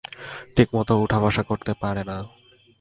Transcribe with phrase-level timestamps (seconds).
[0.55, 2.17] ঠিকমত উঠা বসা করতে পারে না।